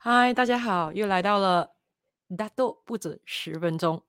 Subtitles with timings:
[0.00, 1.74] 嗨，大家好，又来到了
[2.36, 4.04] 大豆不止十分钟。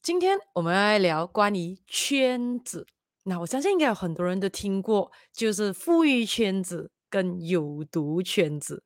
[0.00, 2.86] 今天我们来聊关于圈子。
[3.24, 8.84] 那我相信应该有很多人都听过，就是富裕圈子跟有毒圈子。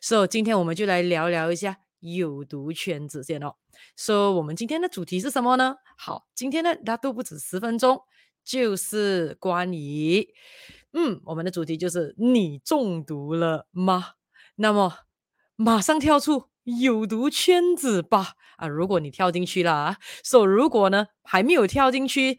[0.00, 3.56] 所以今天我们就来聊聊一下有毒圈子先哦。
[3.94, 5.76] 所以我们今天的主题是什么呢？
[5.98, 8.00] 好，今天的大豆不止十分钟，
[8.42, 10.26] 就是关于，
[10.94, 14.12] 嗯，我们的主题就是你中毒了吗？
[14.54, 15.00] 那么。
[15.62, 18.32] 马上跳出有毒圈子吧！
[18.56, 22.38] 啊，如果你跳进去了啊，所以如果呢还没有跳进去，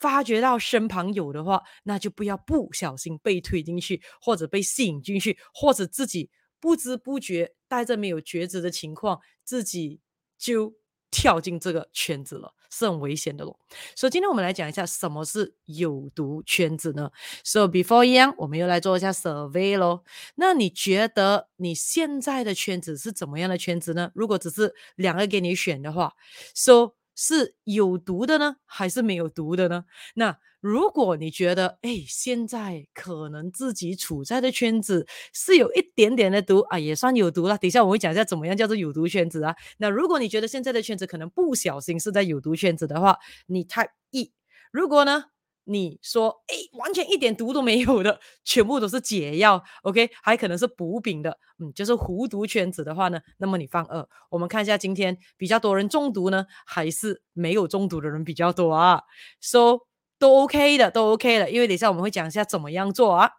[0.00, 10.00] 发觉到身旁有的话，那就不要不小心被推进去，或者被吸引进去，或者自己不知不觉带着没有觉知的情况，自己
[10.38, 10.74] 就
[11.10, 12.54] 跳进这个圈子了。
[12.74, 13.56] 是很危险的咯，
[13.94, 17.10] 所以今天我们来讲一下什么是有毒圈子呢
[17.44, 20.02] ？So before yang，，我们又来做一下 survey 咯。
[20.34, 24.10] 那你觉得你现在的圈子是怎么样的圈子呢？
[24.14, 26.14] 如果只是两个给你选的话
[26.54, 29.84] ，So 是有毒的呢，还是没有毒的呢？
[30.14, 37.58] 那如果你觉得，哎，现在可能自己处在的圈子是有一点点的毒啊，也算有毒了。
[37.58, 39.54] 等一下我会讲一下怎么样叫做有毒圈子啊。
[39.76, 44.32] 那如果你觉得现在的圈子可能不小心是在有毒圈子的话，你 type 一。
[44.72, 45.24] 如果呢，
[45.64, 54.06] 你说，哎，完全一点毒都没有的，全部都是解药，OK，还可能是补品的，嗯，就是无毒圈子的话呢，那么你放二。
[54.30, 59.02] 我们看一下今天比较多人中毒呢，还是没有中毒的人比较多啊
[59.40, 59.80] ？So
[60.18, 63.30] 都 OK 的，都 OK 的，因为等一下我们会讲一下怎么样做啊。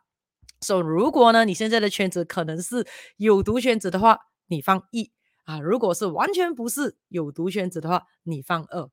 [0.62, 2.88] 所以如果呢，你现在的圈子可能是
[3.18, 5.12] 有毒圈子的话，你放一
[5.44, 8.90] 啊；如果是完全不是有毒圈子的话，你放二。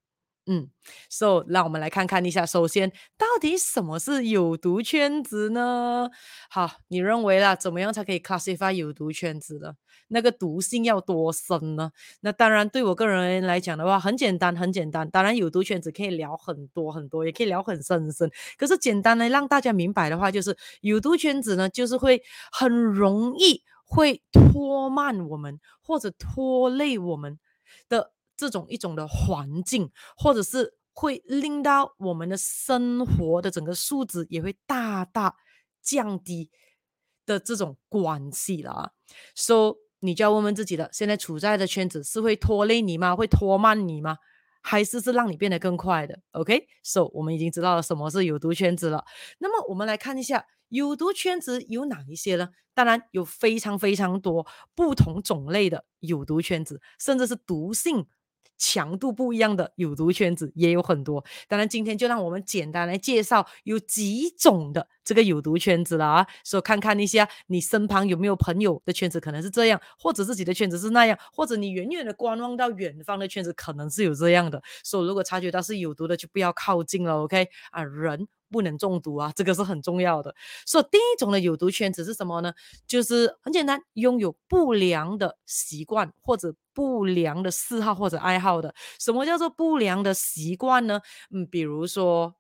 [0.47, 0.69] 嗯
[1.09, 6.11] ，So 让我们来看看一下，首先到底什么是有毒圈子呢？
[6.51, 9.75] 好，你认为啦，怎么样才可以 classify 有毒圈子呢？
[10.09, 11.93] 那个毒性要多深呢？
[12.23, 15.09] 那当然，对我个人来讲的话，很简单，很简单。
[15.11, 18.29] 当然，有毒圈子可以聊很多很多，也可以聊很深很深。
[18.59, 27.39] 可是简单的让大家明白的话，就是有毒圈子呢，就是会很容易会拖慢我们或者拖累我们
[27.89, 28.11] 的。
[28.43, 35.37] 这种一种的环境，或者是会令到我们的生活的整个素质也会大大
[35.81, 36.51] 降低
[37.25, 38.91] 的这种关系了啊。
[39.37, 43.15] 所以你就要问问自己了，现在处在的圈子是会拖累你吗？
[43.15, 44.17] 会拖慢你吗？
[44.61, 49.05] 还是是让你变得更快的？OK，So 我们已经知道了什么是有毒圈子了。
[49.39, 52.49] 那么我们来看一下有毒圈子有哪一些呢？
[52.75, 58.07] 当然有非常非常多不同种类的有毒圈子，甚至是毒性。
[58.63, 80.35] 强度不一样的有毒圈子也有很多，当然今天就让我们简单来介绍有几种的这个有毒圈子了啊，所以看看一下你身旁有没有朋友的圈子可能是这样，或者自己的圈子是那样，或者你远远的观望到远方的圈子可能是有这样的，所以如果察觉到是有毒的就不要靠近了，OK 啊，人不能中毒啊，这个是很重要的。
[80.67, 82.53] 所以第一种的有毒圈子是什么呢？
[82.87, 86.55] 就是很简单，拥有不良的习惯或者。
[86.75, 91.03] 不良的嗜好或者爱好的，什么叫做不良的习惯呢？
[91.31, 92.35] 嗯，比如说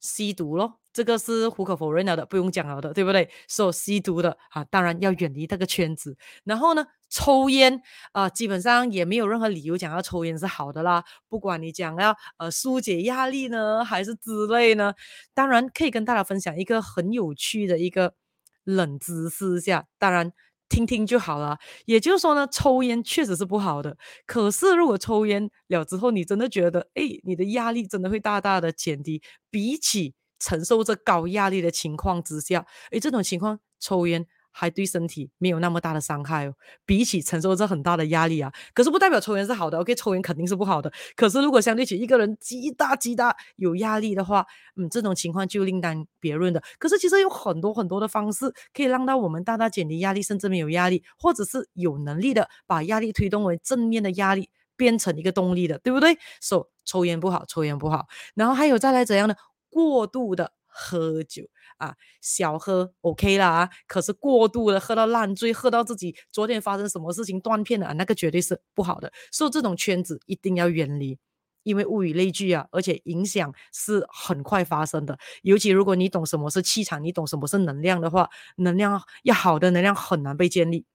[0.00, 3.28] 吸毒咯，这个是无可否认了的，不用讲了的，对不对？
[3.48, 6.16] 说、so, 吸毒的啊，当然要远离这个圈子。
[6.44, 7.82] 然后呢，抽烟
[8.12, 11.04] 啊，基本上也没有任何理由讲要抽烟是好的啦。
[11.28, 14.94] 不管你讲要呃疏解压力呢，还是之类呢，
[15.34, 18.14] 当然可以跟大家分享一个很有趣的一个
[18.62, 20.32] 冷知识下，当然。
[20.66, 23.96] 听听就好了，也就是说呢，抽烟确实是不好的。
[24.26, 34.26] 可是如果抽烟了之后，你真的觉得，哎，你的压力真的会大大的减低，比起承受着高压力的情况之下，哎，这种情况抽烟。
[34.56, 36.54] 还对身体没有那么大的伤害哦，
[36.86, 40.92] 比起承受着很大的压力啊，可是不代表抽烟是好的，OK，抽烟肯定是不好的。
[41.16, 44.46] 可是如果相对起一个人极大极大有压力的话，
[44.76, 46.62] 嗯，这种情况就另当别论的。
[46.78, 56.16] 可是其实有很多很多的方式可以让到我们大大减低压力，甚至没有压力，或者是有能力的把压力推动为正面的压力，变成一个动力的，对不对？
[56.40, 58.06] 所以抽烟不好，抽烟不好。
[58.36, 59.34] 然后还有再来怎样呢？
[59.74, 61.42] 过度的喝酒。
[61.78, 69.12] 啊，小喝 OK 啦，可是过度的喝到烂醉，喝到自己昨天发生什么事情断片了，那个绝对是不好的。
[69.32, 71.18] 所以这种圈子一定要远离，
[71.64, 75.18] 因为物以类聚啊，而且影响是很快发生的。
[75.42, 80.86] 尤其如果你懂什么是气场，你懂什么是能量的话，能量要好的能量很难被建立，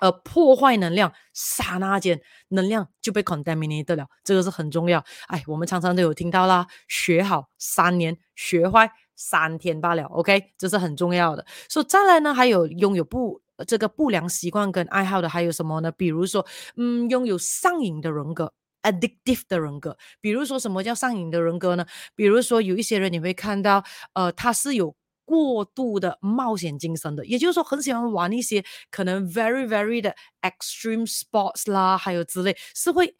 [0.00, 5.04] 呃破坏能量，刹那间能量就被 contaminated 了，这个是很重要。
[5.28, 8.90] 哎，我们常常都有听到啦，学好三年，学坏。
[9.16, 11.46] 三天罢了，OK，这是很重要的。
[11.68, 15.92] 所再来呢，还有拥有不这个不良习惯跟爱好的还有什么呢？
[15.92, 16.44] 比如说，
[16.76, 18.52] 嗯，拥有上瘾的人格
[18.82, 19.96] ，addictive 的人格。
[20.20, 21.86] 比如说，什么叫上瘾的人格呢？
[22.16, 33.14] 比如说，有一些人你会看到，呃，他是有过度的冒险精神的，也就是说，很喜欢玩一些可能 very very 的 extreme sports 啦，还有之类，是会。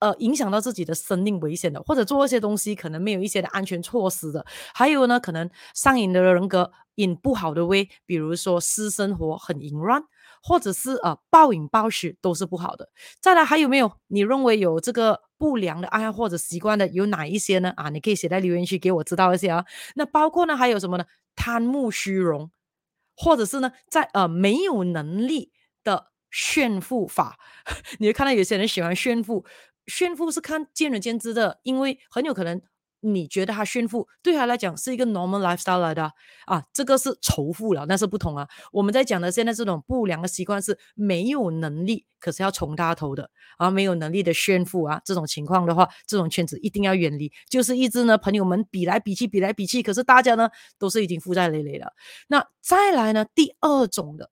[0.00, 10.00] 呃，影响到自己的生命危险的，或者做一些东西可能没有一些的安全措施的，还有呢，可能上瘾的人格引不好的位，比如说私生活很淫乱，
[10.40, 12.88] 或者是呃暴饮暴食都是不好的。
[13.20, 13.90] 再来还有没有？
[14.06, 17.72] 你认为有这个不良的爱好或者习惯的有哪一些呢？
[17.76, 19.64] 啊，你可以写在留言区给我知道一些啊。
[19.96, 21.04] 那包括呢还有什么呢？
[21.38, 22.50] 贪慕虚荣，
[23.16, 25.52] 或者是呢在呃没有能力
[25.84, 27.38] 的炫富法，
[28.00, 29.46] 你会看到有些人喜欢炫富。
[29.86, 32.60] 炫富是看见仁见智的，因为很有可能
[33.00, 36.12] 你觉得他炫富对他来讲是一个 normal lifestyle 来的
[36.46, 38.48] 啊，这个是仇富了，那是不同啊。
[38.72, 47.32] 我们在讲的现在这种不良的习惯是没有能力，可是要冲大头的啊，没有能力的炫富啊，这种情况的话，这种圈子一定要远离。
[47.48, 50.48] 就是一直呢，朋友们比来比去，比来比去，可是大家呢
[50.78, 51.92] 都是已经负债累累了。
[52.28, 54.30] 那再来呢，第二种的。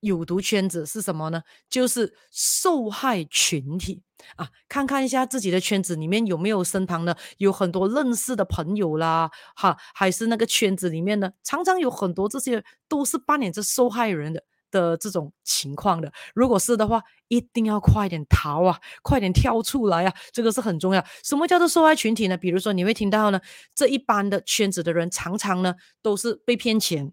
[0.00, 1.42] 有毒圈子是什么呢？
[1.68, 4.02] 就是受害群体
[4.36, 4.48] 啊！
[4.68, 16.12] 看看一下自己的圈子里面有没有身旁的有很多认识的朋友啦，哈，还是那个圈子里面呢，常常有很多这些都是扮演着受害人的的这种情况的。
[16.34, 20.14] 如果是的话，一定要快点逃啊，快点跳出来啊！
[20.32, 21.04] 这个是很重要。
[21.24, 22.36] 什么叫做受害群体呢？
[22.36, 23.40] 比如说你会听到呢，
[23.74, 27.12] 这一般的圈子的人常常呢都是被骗钱，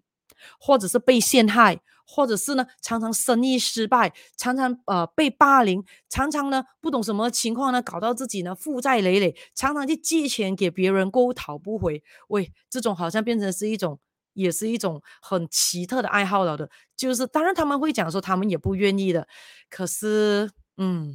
[0.60, 1.80] 或者是被陷害。
[2.06, 12.02] 或者是呢，常常生意失败，常常呃被霸凌，常常呢不懂什么情况呢，搞到自己呢负债累累，常常去借钱给别人，过讨不回。
[12.28, 13.98] 喂，这种好像变成是一种，
[14.34, 16.68] 也是一种很奇特的爱好了的。
[16.96, 19.26] 就是当然他们会讲说他们也不愿意的，
[19.70, 21.14] 可是嗯。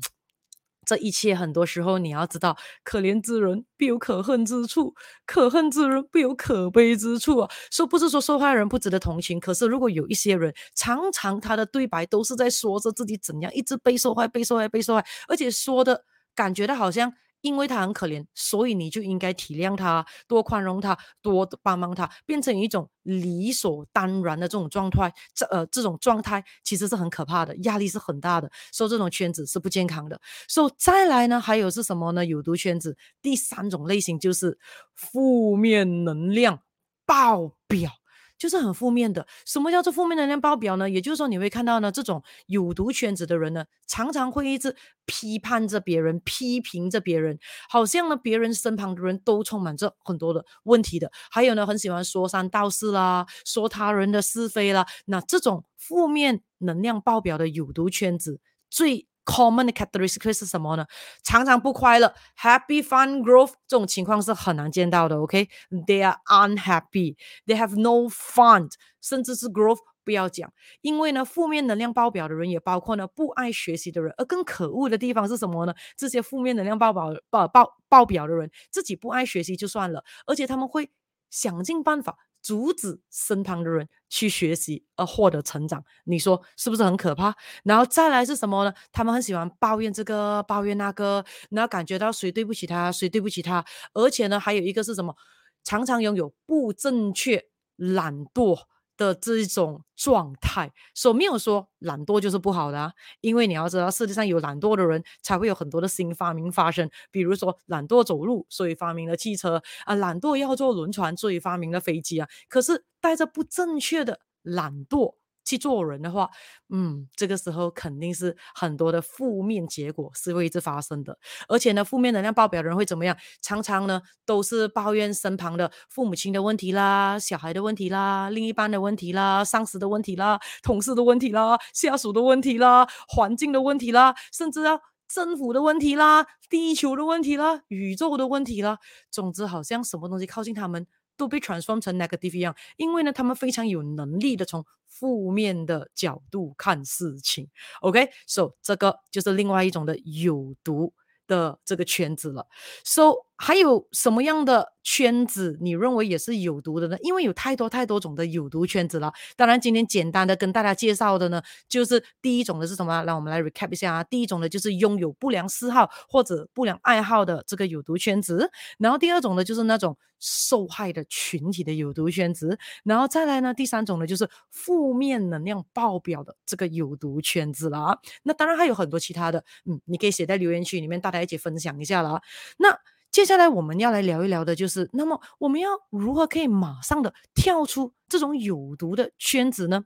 [0.90, 4.96] 这一切很多时候你要知道，可怜之人必有可恨之处，
[5.28, 7.50] 可恨之人必有可悲之处啊！
[7.72, 16.04] 说不是说受害人不值得同情，可是如果有一些人常常他的对白都是在说着自己怎样一直被受害、被受害、被受害，而且说的
[16.34, 17.14] 感觉到好像。
[17.42, 25.14] 因为他很可怜，所以你就应该体谅他，多宽容他，多帮帮他，变成一种理所当然的这种状态。
[25.34, 30.20] 这呃，这种状态其实是很可怕的，压力是很大的，所以这种圈子是不健康的。
[30.48, 32.26] 所以再来呢，还有是什么呢？
[32.26, 34.58] 有毒圈子，第三种类型就是
[34.96, 36.62] 负面能量
[37.06, 37.99] 爆表。
[38.40, 39.28] 就是很负面的。
[39.46, 40.90] 什么叫做负面能量爆表呢？
[40.90, 44.76] 也就是说，你会看到呢，这种有毒圈子的人呢，常常会一直
[45.06, 47.38] 批判着别人，批评着别人，
[47.70, 51.12] 好像呢，别人身旁的人都充满着很多的问题的。
[51.30, 54.88] 还有呢，很喜欢说三道四啦，说他人的是非啦。
[55.06, 58.40] 那这种负面能量爆表的有毒圈子，
[58.70, 60.86] 最 common characteristic 是什么呢？
[61.24, 65.20] 常常不快乐，happy fun growth 这种情况是很难见到的。
[65.20, 66.04] OK，they、okay?
[66.04, 68.68] are unhappy，they have no fun，
[69.02, 75.74] 甚至是 growth 不要讲，因为呢，负面能量爆表的人也包括呢不爱学习的人，而更可恶的地方是什么呢？
[75.96, 80.90] 这些负面能量爆表爆爆爆表的人自己不爱学习就算了，而且他们会
[81.30, 82.18] 想尽办法。
[82.42, 87.36] 阻止身旁的人去学习而获得成长，你说是不是很可怕？
[87.64, 88.74] 然后再来是什么呢？
[88.92, 95.16] 他们很喜欢抱怨这个，抱怨那个，然后感觉到谁对不起他，谁对不起他，而且呢，还有一个是什么？
[95.64, 97.44] 常常拥有不正确、
[97.76, 98.62] 懒惰。
[99.00, 106.90] 的这一种状态，所以没有说懒惰就是不好的啊，因为你要知道，世界上有懒惰的人，才会有很多的新发明发生。
[107.10, 112.28] 比如说，懒惰走路，所以发明了汽车啊；懒惰要坐轮船，所以发明了飞机啊。
[112.50, 115.16] 可是带着不正确的懒惰。
[115.50, 116.30] 去做人的话，
[116.70, 123.18] 嗯，这个时候肯定是很多的负面结果是会一直发生的，而且呢，负面能量爆表的人会怎么样？
[123.42, 138.78] 常常呢都是抱怨身旁的父母亲的问题啦、小孩的问题啦、另一半的问题啦、上司的问题啦、同事的问题啦、下属的问题啦、环境的问题啦，甚至啊政府的问题啦、地球的问题啦、宇宙的问题啦，
[139.10, 140.86] 总之好像什么东西靠近他们。
[141.20, 147.50] 都被 transform 成 negative 一样，因为呢，他们非常有能力的从负面的角度看事情。
[147.82, 148.54] OK，so、okay?
[148.62, 150.94] 这个就是另外一种的有毒
[151.28, 152.48] 的这个圈子了。
[152.86, 156.98] So 还有什么样的圈子你认为也是有毒的呢？
[157.02, 159.14] 因为有太多太多种的有毒圈子了。
[159.38, 163.02] 当然，今天简单的跟大家介绍的呢，就是第一种的是什么？
[163.06, 164.04] 让我们来 recap 一下啊。
[164.04, 168.52] 第一种呢，就是拥有不良嗜好或者不良爱好的这个有毒圈子。
[168.78, 172.60] 然后第二种呢，就是那种受害的群体的有毒圈子。
[172.84, 177.98] 然后再来呢，第三种呢，就是负面能量爆表的这个有毒圈子了啊。
[178.24, 182.22] 那当然还有很多其他的，嗯，你可以写在留言区里面，大家一起分享一下了啊。
[182.58, 182.78] 那
[183.12, 189.86] 接下来我们要来聊一聊的，就是那么我们要如何可以马上的跳出这种有毒的圈子呢？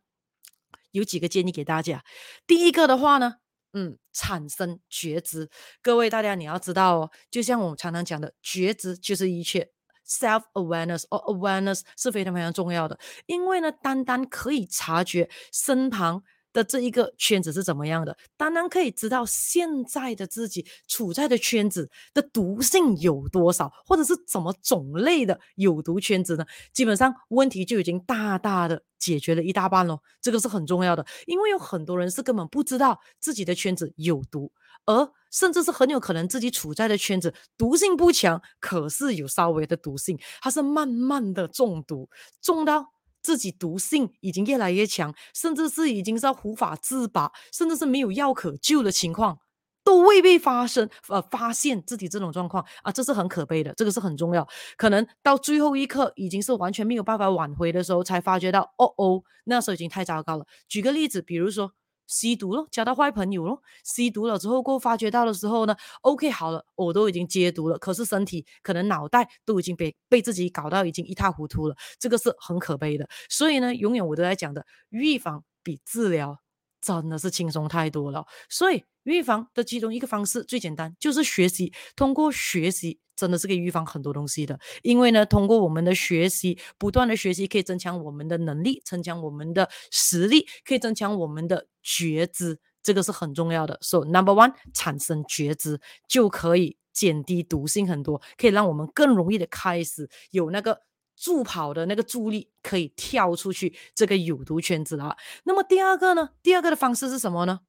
[0.91, 2.03] 有几个建议给大家。
[2.45, 3.35] 第一个的话呢，
[3.71, 5.49] 嗯，产生觉知。
[5.81, 9.71] 各位大家你要知道哦，就像我们常常讲的，觉知就是一切
[10.07, 12.99] ，self awareness or awareness 是非常非常重要的。
[13.25, 16.23] 因为呢，单单可以察觉身旁。
[16.53, 18.15] 的这一个圈子是怎么样的？
[18.38, 26.45] 当然可以知道现在的自己处在的圈子的毒性有多少，或者是怎么种类的有毒圈子呢？
[26.72, 30.00] 基本上问题就已经大大的解决了一大半喽。
[30.22, 34.51] 这个是很重要的，因为有很多人是根本不知道自己的圈子有毒，
[34.86, 42.07] 而甚至是很有可能自己处在的圈子毒性不强，可是有稍微的毒性，它是慢慢的中毒，
[42.41, 42.93] 中到。
[43.23, 49.39] 自己毒性已经越来越强，甚至是已经是无法自拔，甚至是没有药可救的情况，
[49.83, 54.47] 都未被发生，呃，发现自己这种状况啊，这是很可悲的，这个是很重要。
[54.77, 60.45] 可能到最后一刻，已经是完全没有办法挽回的时候，才发觉到，哦哦，那时候已经太糟糕了。
[60.67, 61.71] 举个例子，比如说。
[62.07, 63.62] 吸毒咯，交到坏朋友咯。
[63.83, 73.07] 吸毒了之后，过后发觉到的时候呢，OK 好了，我都已经戒毒了，可是身体可能脑袋都已经被被自己搞到已经一塌糊涂了，这个是很可悲的。
[73.29, 76.38] 所以呢，永远我都在讲的，预防比治疗
[76.83, 78.25] 真的是轻松太多了。
[78.49, 82.99] 所以预防的其中一个方式最简单，就是学习，通过学习。
[83.15, 93.77] 真的是可以预防很多东西的，因为呢，通过我们的学习，不断的学习，可以增强我们的能力，增强我们的实力，可以增强我们的觉知，这个是很重要的。
[93.81, 100.81] So number one，产生觉知就可以减低毒性很多，可以让我们更容易的开始有那个
[101.15, 105.15] 助跑的那个助力，可以跳出去这个有毒圈子了。
[105.46, 106.29] 那么第二个呢？
[106.41, 107.62] 第二个的方式是什么呢？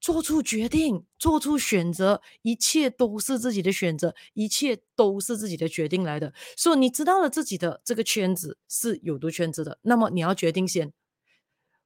[0.00, 6.32] 做出决定，做出选择，一切都是自己的选择，一切都是自己的决定来的。
[6.56, 10.92] 所以你知道了自己的这个圈子是有毒圈子的，那么你要决定先，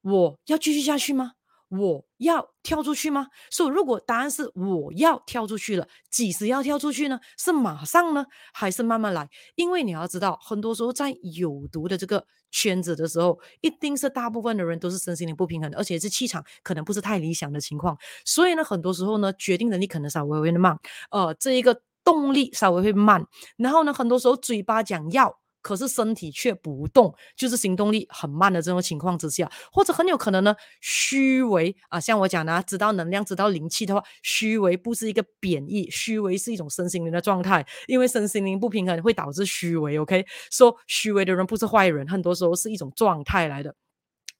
[0.02, 1.32] 我要继续下去吗？
[1.78, 3.28] 我要跳出去吗？
[3.50, 7.18] 所以如果答案是我要跳出去了，几时要跳出去呢？
[7.38, 9.26] 是马上呢，还是慢慢来？
[9.54, 17.96] 因为你要知道，很多时候在有毒的这个圈子的时候，一定是大部分的人都是身心灵不平衡的，而且是气场可能不是太理想的情况。
[18.26, 20.78] 所以呢，很多时候呢，决定能力可能稍微会慢，
[21.10, 23.26] 呃，这一个动力稍微会慢。
[23.56, 25.41] 然后呢，很多时候嘴巴讲要。
[25.62, 39.98] 可是身体却不动，就是行动力很慢的这种情况之下，或者很有可能呢，虚伪啊，像我讲的，知道能量、知道灵气的话，虚伪不是一个贬义，虚伪是一种身心灵的状态，因为身心灵不平衡会导致虚伪。
[39.98, 43.74] OK，说、虚伪的人不是坏人，很多时候是一种状态来的。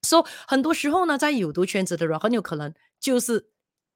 [0.03, 3.52] 说、很多时候呢，在有毒圈子的人，很有可能就是。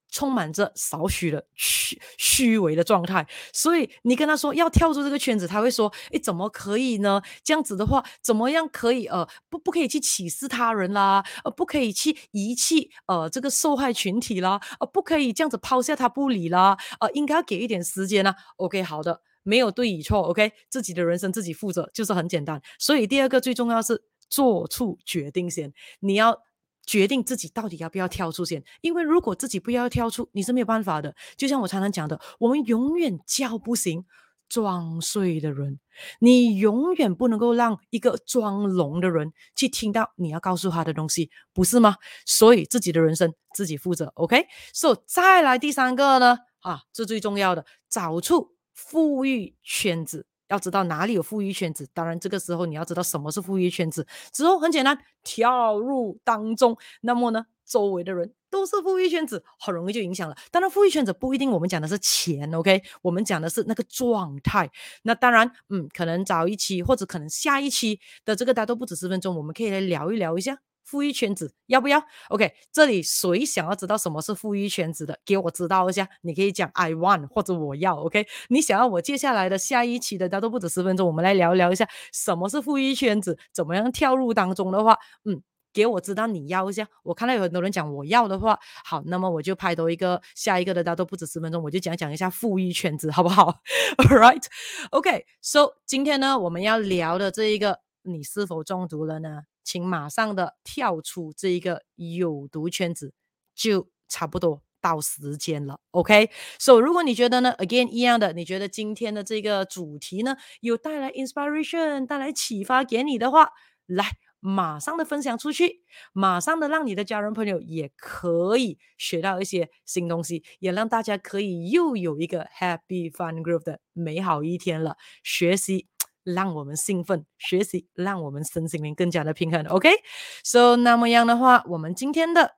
[0.10, 7.22] 充满着少许的虚虚伪的状态，所以你跟他说要跳出这个圈子，他会说：“诶，怎么可以呢？
[7.44, 9.06] 这样子的话，怎么样可以？
[9.08, 18.34] 呃，不，不可以去歧视他人啦，呃，不可以去遗弃呃这个受害群体啦，呃，不可以这样子抛下他不理啦，呃，应该要给一点时间呢。
[18.58, 22.62] ”OK，好的，没有对与错，OK，自己的人生自己负责，就是很简单。
[22.80, 26.47] 所以第二个最重要是做出决定先，你要。
[26.88, 31.14] 决定自己到底要不要跳出先，因为如果自己不要跳出，你是没有办法的。
[31.36, 34.06] 就像我常常讲的，我们永远叫不醒
[34.48, 35.80] 装睡的人，
[36.20, 41.98] 你永远不能够让一个装聋的人去听到你要告诉他的东西，不是吗？
[42.26, 44.12] 所以自己的人生自己负责。
[44.16, 46.38] OK，so 再来第三个呢？
[46.62, 50.26] 啊，这最重要的，找出富裕圈子。
[50.50, 54.06] 要知道哪里有富裕圈子，当然这个时候你要知道什么是富裕圈子。
[54.32, 60.36] 之后很简单，跳入当中，那么呢，周围的人都是富裕圈子，很容易就影响了。
[60.52, 62.82] 当然，富裕圈子不一定我们讲的是钱，OK？
[63.02, 64.70] 我们讲的是那个状态。
[65.04, 70.60] 那当然，嗯，可能早一期或者可能下一期的这个大都不止十分钟，我们可以来聊一聊一下。
[70.88, 76.08] 富裕圈子要不要？OK，这里谁想要知道什么是富裕圈子的，给我知道一下。
[76.22, 77.98] 你可以讲 I want 或者我要。
[77.98, 85.42] OK，你想要我接下来的下一期的，大都不止十分钟，我们来聊聊一下什么是富裕圈子，怎么样跳入当中的话，嗯，
[85.74, 86.88] 给我知道你要一下。
[87.04, 93.60] 我看到有很多人讲我要的话，好，那么我就拍多一个下一个的，大都不止十分钟，我就讲讲一下富裕圈子，好不好
[93.98, 99.42] ？All right，OK，so、 今天呢，我们要聊的这一个，你是否中毒了呢？
[99.68, 103.14] 请马上的跳出这一个有毒圈子，
[103.54, 104.64] 就差不多。
[104.80, 113.50] 到时间了，OK，so、如果你觉得呢，again 一样的，你觉得今天的这个主题呢，有带来 inspiration，带来启发给你的话，
[113.88, 114.06] 来
[114.40, 115.82] 马上的分享出去，
[116.14, 124.96] 马上的让你的家人朋友也可以学到一些新东西，也让大家可以又有一个 happy fun group 的美好一天了。
[125.24, 125.88] 学习
[126.36, 132.56] 让我们兴奋，学习让我们身心灵更加的平衡，OK，so、那么样的话，我们今天的。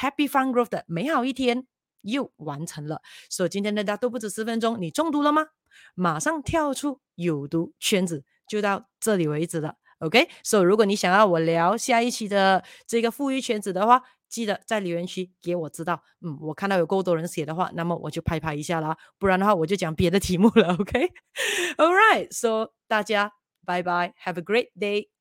[0.00, 1.66] Happy Fun Growth 的美好一天
[2.02, 5.48] 又完成了，所以今天的大都不止十分钟，你中毒了吗？
[5.96, 9.74] 马上跳出有毒圈子，就到这里为止了。
[9.98, 16.02] OK，所以如果你想要我聊下一期的这个富裕圈子的话，记得在留言区给我知道。
[16.20, 20.74] 嗯，我看到有够多人写的话，那么我就拍拍一下啦，不然的话我就讲别的题目了。
[20.74, 23.32] OK，All right，so 大家
[23.64, 25.17] 拜拜，Have a great day。